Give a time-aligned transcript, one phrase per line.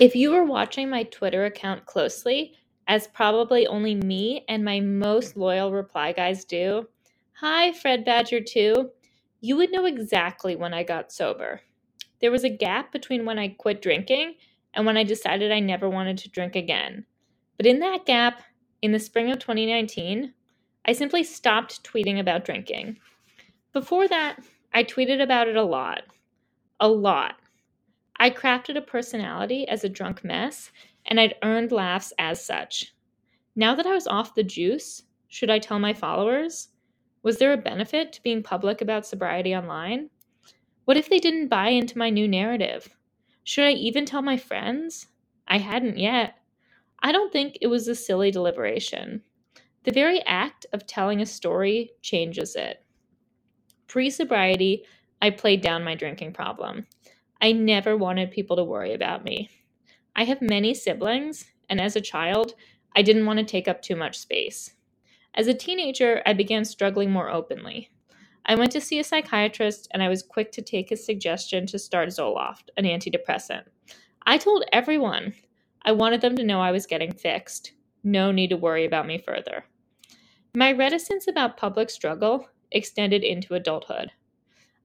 [0.00, 2.54] If you were watching my Twitter account closely,
[2.88, 6.88] as probably only me and my most loyal reply guys do,
[7.34, 8.90] hi, Fred Badger 2,
[9.42, 11.60] you would know exactly when I got sober.
[12.22, 14.36] There was a gap between when I quit drinking
[14.72, 17.04] and when I decided I never wanted to drink again.
[17.58, 18.40] But in that gap,
[18.80, 20.32] in the spring of 2019,
[20.86, 22.96] I simply stopped tweeting about drinking.
[23.74, 24.38] Before that,
[24.72, 26.04] I tweeted about it a lot.
[26.80, 27.34] A lot.
[28.22, 30.70] I crafted a personality as a drunk mess,
[31.06, 32.94] and I'd earned laughs as such.
[33.56, 36.68] Now that I was off the juice, should I tell my followers?
[37.22, 40.10] Was there a benefit to being public about sobriety online?
[40.84, 42.94] What if they didn't buy into my new narrative?
[43.42, 45.06] Should I even tell my friends?
[45.48, 46.34] I hadn't yet.
[47.02, 49.22] I don't think it was a silly deliberation.
[49.84, 52.84] The very act of telling a story changes it.
[53.86, 54.84] Pre sobriety,
[55.22, 56.86] I played down my drinking problem.
[57.40, 59.50] I never wanted people to worry about me.
[60.14, 62.54] I have many siblings, and as a child,
[62.94, 64.74] I didn't want to take up too much space.
[65.34, 67.88] As a teenager, I began struggling more openly.
[68.44, 71.78] I went to see a psychiatrist and I was quick to take his suggestion to
[71.78, 73.64] start Zoloft, an antidepressant.
[74.26, 75.34] I told everyone
[75.84, 77.72] I wanted them to know I was getting fixed.
[78.02, 79.64] No need to worry about me further.
[80.54, 84.10] My reticence about public struggle extended into adulthood.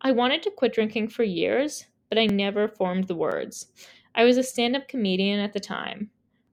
[0.01, 3.67] I wanted to quit drinking for years, but I never formed the words.
[4.13, 6.09] I was a stand up comedian at the time.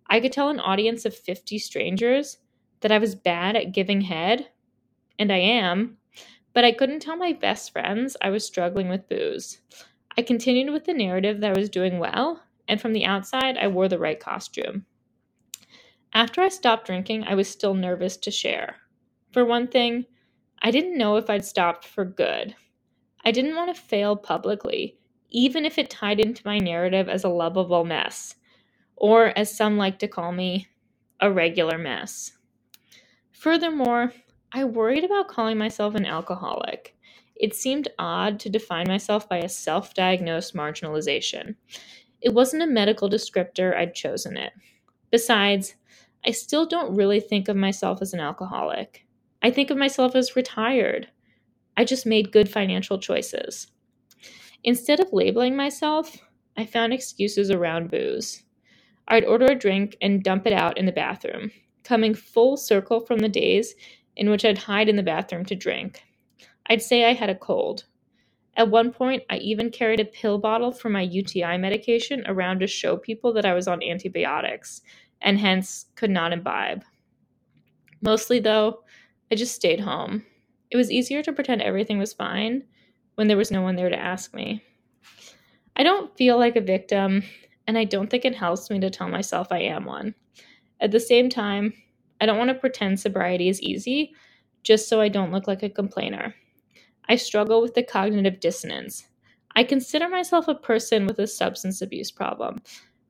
[0.08, 2.38] I could tell an audience of 50 strangers
[2.80, 4.48] that I was bad at giving head,
[5.18, 5.96] and I am,
[6.52, 9.60] but I couldn't tell my best friends I was struggling with booze.
[10.16, 13.68] I continued with the narrative that I was doing well, and from the outside, I
[13.68, 14.84] wore the right costume.
[16.12, 18.76] After I stopped drinking, I was still nervous to share.
[19.30, 20.04] For one thing,
[20.60, 22.54] I didn't know if I'd stopped for good.
[23.24, 24.98] I didn't want to fail publicly,
[25.32, 28.36] even if it tied into my narrative as a lovable mess,
[28.96, 30.68] or as some like to call me,
[31.20, 32.32] a regular mess.
[33.32, 34.12] Furthermore,
[34.52, 36.96] I worried about calling myself an alcoholic.
[37.36, 41.56] It seemed odd to define myself by a self diagnosed marginalization.
[42.20, 44.52] It wasn't a medical descriptor, I'd chosen it.
[45.10, 45.74] Besides,
[46.24, 49.06] I still don't really think of myself as an alcoholic.
[49.42, 51.08] I think of myself as retired.
[51.76, 53.68] I just made good financial choices.
[54.64, 56.18] Instead of labeling myself,
[56.56, 58.44] I found excuses around booze.
[59.08, 61.50] I'd order a drink and dump it out in the bathroom,
[61.82, 63.74] coming full circle from the days
[64.16, 66.04] in which I'd hide in the bathroom to drink.
[66.66, 67.84] I'd say I had a cold.
[68.56, 72.66] At one point, I even carried a pill bottle for my UTI medication around to
[72.68, 74.82] show people that I was on antibiotics
[75.22, 76.84] and hence could not imbibe.
[78.00, 78.84] Mostly, though,
[79.30, 80.24] I just stayed home.
[80.70, 82.64] It was easier to pretend everything was fine
[83.14, 84.62] when there was no one there to ask me.
[85.76, 87.22] I don't feel like a victim,
[87.66, 90.14] and I don't think it helps me to tell myself I am one.
[90.80, 91.72] At the same time,
[92.20, 94.12] I don't want to pretend sobriety is easy
[94.62, 96.34] just so I don't look like a complainer.
[97.08, 99.06] I struggle with the cognitive dissonance.
[99.56, 102.62] I consider myself a person with a substance abuse problem,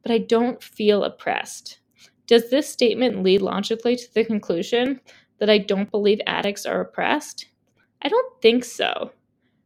[0.02, 1.78] but I don't feel oppressed.
[2.26, 5.00] Does this statement lead logically to the conclusion
[5.38, 7.46] that I don't believe addicts are oppressed?
[8.02, 9.12] I don't think so.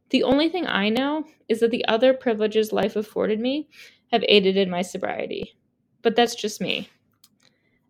[0.09, 3.69] The only thing I know is that the other privileges life afforded me
[4.11, 5.55] have aided in my sobriety.
[6.01, 6.89] But that's just me.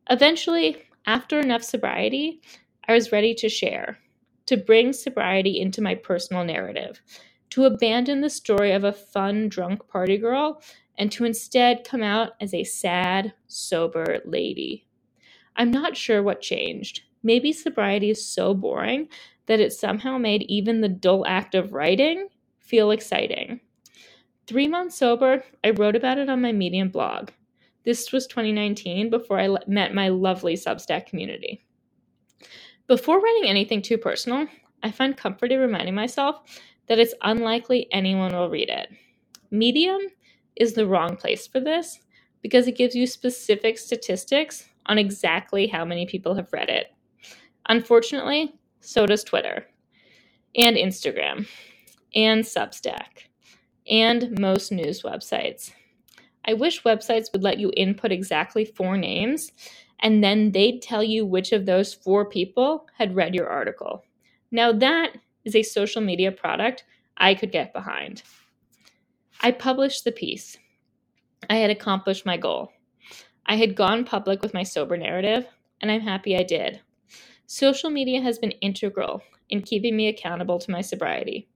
[0.10, 2.42] Eventually, after enough sobriety,
[2.88, 4.00] I was ready to share,
[4.46, 7.02] to bring sobriety into my personal narrative,
[7.52, 10.62] to abandon the story of a fun, drunk party girl,
[10.98, 14.88] and to instead come out as a sad, sober lady.
[15.56, 17.02] I'm not sure what changed.
[17.24, 19.10] Maybe sobriety is so boring
[19.48, 22.28] that it somehow made even the dull act of writing
[22.60, 23.62] feel exciting.
[24.46, 27.30] Three months sober, I wrote about it on my Medium blog.
[27.84, 31.66] This was 2019 before I met my lovely Substack community.
[32.88, 34.48] Before writing anything too personal,
[34.84, 36.42] I find comfort in reminding myself
[36.88, 38.90] that it's unlikely anyone will read it.
[39.52, 40.02] Medium
[40.56, 42.00] is the wrong place for this
[42.42, 46.94] because it gives you specific statistics on exactly how many people have read it.
[47.68, 49.66] Unfortunately, so does Twitter,
[50.56, 51.48] and Instagram,
[52.16, 53.28] and Substack,
[53.90, 55.72] and most news websites.
[56.46, 59.52] I wish websites would let you input exactly four names
[60.00, 64.04] and then they'd tell you which of those four people had read your article.
[64.52, 66.84] Now, that is a social media product
[67.18, 68.22] I could get behind.
[69.42, 70.58] I published the piece.
[71.50, 72.72] I had accomplished my goal.
[73.46, 75.46] I had gone public with my sober narrative,
[75.82, 76.82] and I'm happy I did.
[77.48, 81.50] Social media has been integral in keeping me accountable to my sobriety.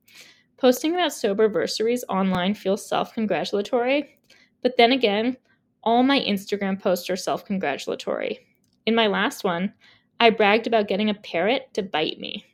[0.57, 4.19] Posting about sober versaries online feels self congratulatory,
[4.63, 5.37] but then again,
[5.83, 8.39] All my Instagram posts are self congratulatory.
[8.85, 9.73] In my last one,
[10.19, 12.45] I bragged about getting a parrot to bite me.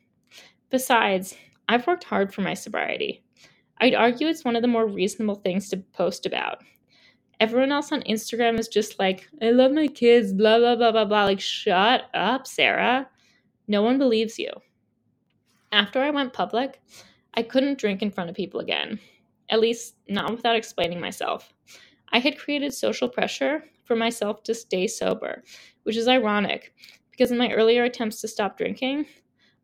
[0.70, 1.36] Besides,
[1.68, 3.24] I've worked hard for my sobriety.
[3.80, 6.58] I'd argue it's one of the more reasonable things to post about.
[7.40, 11.06] Everyone else on Instagram is just like, I love my kids, blah, blah, blah, blah,
[11.06, 11.24] blah.
[11.24, 13.08] Like, shut up, Sarah.
[13.68, 14.50] No one believes you.
[15.70, 16.80] After I went public,
[17.34, 18.98] I couldn't drink in front of people again,
[19.50, 21.52] at least not without explaining myself.
[22.10, 25.44] I had created social pressure for myself to stay sober,
[25.82, 26.72] which is ironic
[27.10, 29.04] because in my earlier attempts to stop drinking,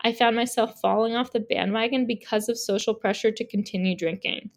[0.02, 4.50] I found myself falling off the bandwagon because of social pressure to continue drinking.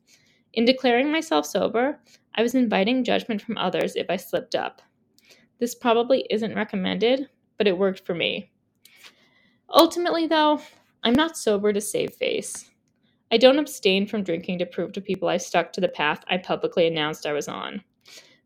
[0.53, 2.01] In declaring myself sober,
[2.35, 4.81] I was inviting judgment from others if I slipped up.
[5.59, 8.51] This probably isn't recommended, but it worked for me.
[9.69, 10.61] Ultimately, though,
[11.03, 12.69] I'm not sober to save face.
[13.31, 16.37] I don't abstain from drinking to prove to people I stuck to the path I
[16.37, 17.83] publicly announced I was on.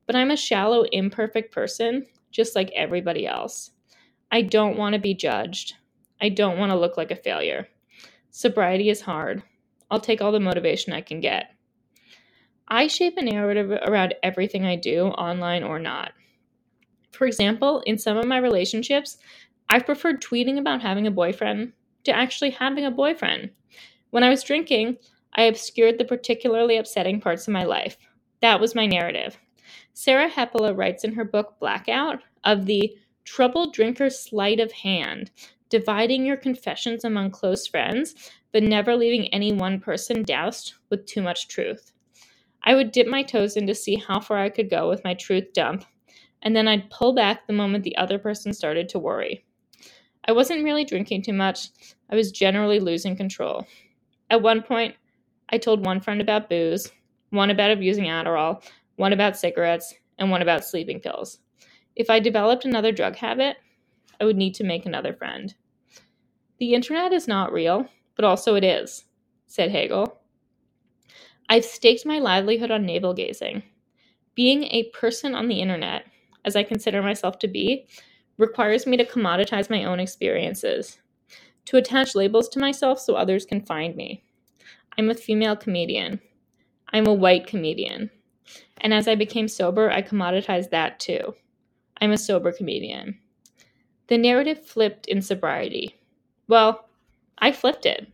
[0.07, 3.71] But I'm a shallow, imperfect person, just like everybody else.
[4.31, 5.75] I don't want to be judged.
[6.19, 7.67] I don't want to look like a failure.
[8.31, 9.43] Sobriety is hard.
[9.91, 11.51] I'll take all the motivation I can get.
[12.67, 16.13] I shape a narrative around everything I do, online or not.
[17.11, 19.17] For example, in some of my relationships,
[19.73, 21.71] I've preferred tweeting about having a boyfriend
[22.03, 23.51] to actually having a boyfriend.
[24.09, 24.97] When I was drinking,
[25.33, 27.95] I obscured the particularly upsetting parts of my life.
[28.41, 29.37] That was my narrative.
[29.93, 35.31] Sarah Hepola writes in her book Blackout of the troubled drinker's sleight of hand,
[35.69, 38.13] dividing your confessions among close friends,
[38.51, 41.93] but never leaving any one person doused with too much truth.
[42.63, 45.13] I would dip my toes in to see how far I could go with my
[45.13, 45.85] truth dump,
[46.41, 49.45] and then I'd pull back the moment the other person started to worry.
[50.27, 51.69] I wasn't really drinking too much,
[52.09, 53.65] I was generally losing control.
[54.29, 54.95] At one point,
[55.49, 56.91] I told one friend about booze,
[57.31, 58.63] one about abusing Adderall,
[58.97, 61.39] one about cigarettes, and one about sleeping pills.
[61.95, 63.57] If I developed another drug habit,
[64.19, 65.53] I would need to make another friend.
[66.59, 69.05] The internet is not real, but also it is,
[69.47, 70.19] said Hegel.
[71.49, 73.63] I've staked my livelihood on navel gazing.
[74.35, 76.05] Being a person on the internet,
[76.45, 77.87] as I consider myself to be,
[78.41, 80.97] requires me to commoditize my own experiences,
[81.65, 84.23] to attach labels to myself so others can find me.
[84.97, 86.19] I'm a female comedian.
[86.91, 88.09] I'm a white comedian.
[88.81, 91.35] And as I became sober, I commoditized that too.
[92.01, 93.19] I'm a sober comedian.
[94.07, 95.99] The narrative flipped in sobriety.
[96.47, 96.89] Well,
[97.37, 98.11] I flipped it.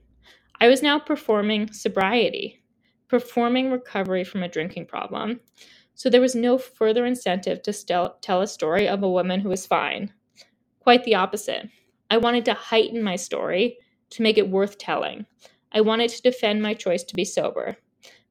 [0.59, 2.61] I was now performing sobriety,
[3.07, 5.39] performing recovery from a drinking problem.
[5.97, 9.65] So there was no further incentive to tell a story of a woman who was
[9.65, 10.13] fine,
[10.79, 11.69] Quite the opposite.
[12.11, 13.79] I wanted to heighten my story
[14.11, 15.25] to make it worth telling.
[15.71, 17.77] I wanted to defend my choice to be sober,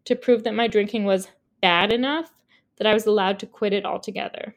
[0.05, 1.27] to prove that my drinking was
[1.61, 2.33] bad enough
[2.77, 4.55] that I was allowed to quit it altogether.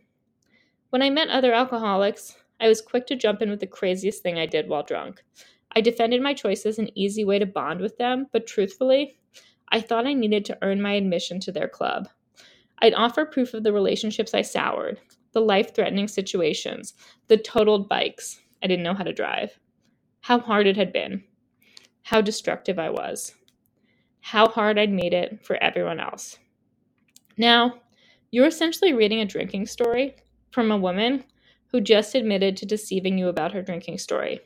[0.91, 4.37] When I met other alcoholics, I was quick to jump in with the craziest thing
[4.37, 5.23] I did while drunk.
[5.75, 9.17] I defended my choice as an easy way to bond with them, but truthfully,
[9.69, 12.07] I thought I needed to earn my admission to their club.
[12.81, 14.99] I'd offer proof of the relationships I soured,
[15.33, 16.93] the life threatening situations,
[17.27, 18.41] the totaled bikes.
[18.63, 19.59] I didn't know how to drive.
[20.21, 21.23] How hard it had been.
[22.03, 23.33] How destructive I was.
[24.21, 26.37] How hard I'd made it for everyone else.
[27.37, 27.75] Now,
[28.31, 30.15] you're essentially reading a drinking story
[30.51, 31.23] from a woman
[31.71, 34.39] who just admitted to deceiving you about her drinking story.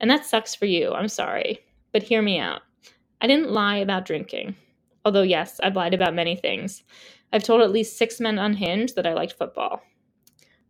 [0.00, 1.60] And that sucks for you, I'm sorry.
[1.92, 2.62] But hear me out.
[3.20, 4.56] I didn't lie about drinking.
[5.04, 6.82] Although, yes, I've lied about many things.
[7.32, 9.82] I've told at least six men unhinged that I liked football.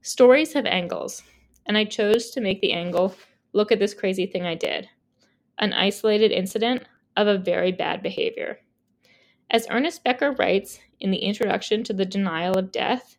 [0.02, 1.22] Stories have angles,
[1.66, 3.14] and I chose to make the angle
[3.52, 4.88] look at this crazy thing I did
[5.60, 6.84] an isolated incident
[7.16, 8.60] of a very bad behavior.
[9.50, 13.16] As Ernest Becker writes in the introduction to The Denial of Death,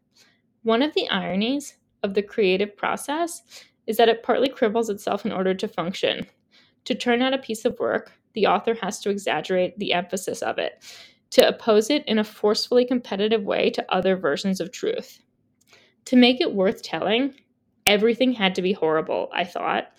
[0.63, 3.41] one of the ironies of the creative process
[3.88, 6.27] is that it partly cripbles itself in order to function.
[6.86, 10.58] To turn out a piece of work, the author has to exaggerate the emphasis of
[10.60, 10.81] it,
[11.31, 15.19] to oppose it in a forcefully competitive way to other versions of truth.
[16.05, 17.36] To make it worth telling,
[17.86, 19.89] everything had to be horrible, I thought.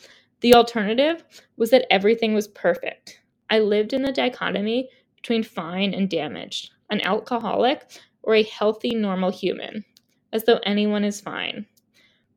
[0.40, 1.24] The alternative
[1.56, 3.20] was that everything was perfect.
[3.50, 7.84] I lived in the dichotomy between fine and damaged, an alcoholic
[8.22, 9.84] or a healthy, normal human,
[10.32, 11.66] as though anyone is fine.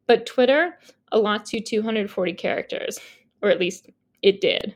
[0.07, 0.77] But Twitter
[1.11, 2.99] allots you 240 characters,
[3.41, 3.89] or at least
[4.21, 4.75] it did.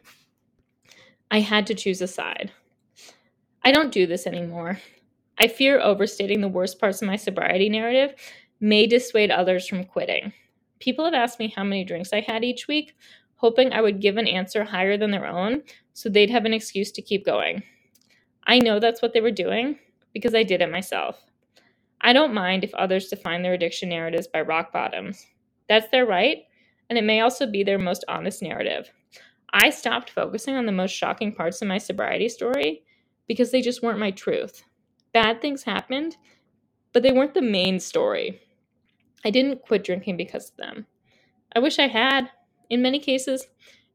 [1.31, 2.51] I had to choose a side.
[3.67, 4.79] I don't do this anymore.
[5.37, 8.13] I fear overstating the worst parts of my sobriety narrative
[8.61, 10.31] may dissuade others from quitting.
[10.79, 12.95] People have asked me how many drinks I had each week,
[13.35, 16.93] hoping I would give an answer higher than their own so they'd have an excuse
[16.93, 17.61] to keep going.
[18.45, 19.77] I know that's what they were doing
[20.13, 21.21] because I did it myself.
[21.99, 25.27] I don't mind if others define their addiction narratives by rock bottoms.
[25.67, 26.37] That's their right,
[26.89, 28.89] and it may also be their most honest narrative.
[29.51, 32.83] I stopped focusing on the most shocking parts of my sobriety story
[33.27, 34.63] because they just weren't my truth.
[35.13, 36.17] Bad things happened,
[36.93, 38.41] but they weren't the main story.
[39.25, 40.87] I didn't quit drinking because of them.
[41.55, 42.29] I wish I had.
[42.69, 43.47] In many cases,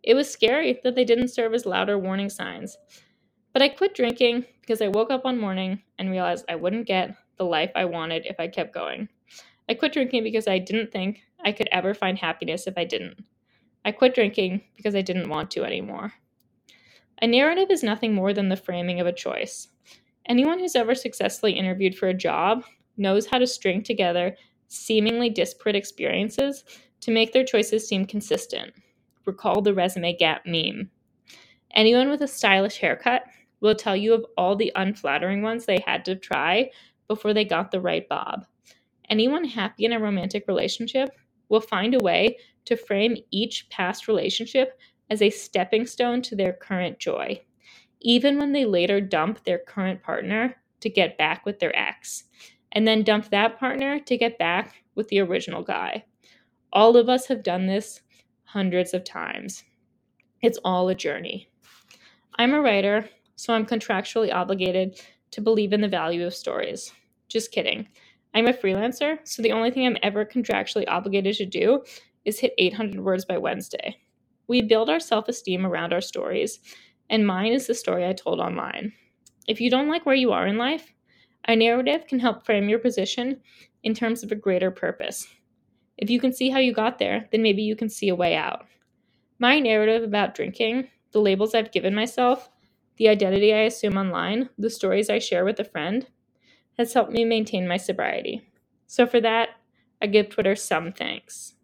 [0.03, 2.77] it was scary that they didn't serve as louder warning signs.
[3.53, 7.17] But I quit drinking because I woke up one morning and realized I wouldn't get
[7.37, 9.09] the life I wanted if I kept going.
[9.69, 13.25] I quit drinking because I didn't think I could ever find happiness if I didn't.
[13.85, 16.15] I quit drinking because I didn't want to anymore.
[17.23, 19.69] A narrative is nothing more than the framing of a choice.
[20.27, 22.65] Anyone who's ever successfully interviewed for a job
[22.97, 24.37] knows how to string together
[24.67, 26.65] seemingly disparate experiences
[27.01, 28.73] to make their choices seem consistent.
[29.25, 30.91] Recall the resume gap meme.
[31.75, 33.23] Anyone with a stylish haircut
[33.61, 36.71] will tell you of all the unflattering ones they had to try
[37.07, 38.47] before they got the right bob.
[39.09, 41.11] Anyone happy in a romantic relationship
[41.49, 44.77] will find a way to frame each past relationship
[45.11, 47.41] as a stepping stone to their current joy,
[48.01, 52.25] even when they later dump their current partner to get back with their ex,
[52.73, 56.05] and then dump that partner to get back with the original guy.
[56.73, 58.01] All of us have done this
[58.45, 59.65] hundreds of times.
[60.43, 61.49] It's all a journey.
[62.37, 65.01] I'm a writer, so I'm contractually obligated
[65.33, 66.93] to believe in the value of stories.
[67.29, 67.89] Just kidding.
[68.35, 71.85] I'm a freelancer, so the only thing I'm ever contractually obligated to do
[72.25, 73.97] is hit 800 words by Wednesday.
[74.49, 76.61] We build our self esteem around our stories,
[77.11, 78.93] and mine is the story I told online.
[79.49, 80.93] If you don't like where you are in life,
[81.49, 83.41] a narrative can help frame your position
[83.83, 85.27] in terms of a greater purpose.
[85.99, 88.35] If you can see how you got there, then maybe you can see a way
[88.37, 88.67] out.
[89.39, 92.51] My narrative about drinking, the labels I've given myself,
[92.97, 96.07] the identity I assume online, the stories I share with a friend,
[96.79, 98.43] has helped me maintain my sobriety.
[98.87, 99.51] So for that,
[100.03, 101.55] I give Twitter some thanks.